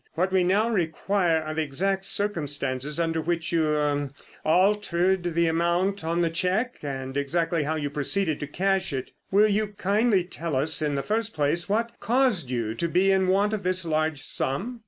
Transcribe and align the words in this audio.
What 0.15 0.31
we 0.33 0.43
now 0.43 0.67
require 0.67 1.43
are 1.43 1.53
the 1.53 1.61
exact 1.61 2.05
circumstances 2.05 2.99
under 2.99 3.21
which 3.21 3.51
you—er—altered 3.51 5.21
the 5.35 5.45
amount 5.45 6.03
on 6.03 6.21
the 6.21 6.29
cheque 6.31 6.79
and 6.81 7.15
exactly 7.15 7.61
how 7.65 7.75
you 7.75 7.91
proceeded 7.91 8.39
to 8.39 8.47
cash 8.47 8.93
it. 8.93 9.11
Will 9.29 9.47
you 9.47 9.75
kindly 9.77 10.23
tell 10.23 10.55
us 10.55 10.81
in 10.81 10.95
the 10.95 11.03
first 11.03 11.35
place 11.35 11.69
what 11.69 11.99
caused 11.99 12.49
you 12.49 12.73
to 12.73 12.87
be 12.87 13.11
in 13.11 13.27
want 13.27 13.53
of 13.53 13.61
this 13.61 13.85
large 13.85 14.23
sum?" 14.23 14.79